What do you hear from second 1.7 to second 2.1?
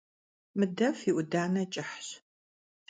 ç'ıhş.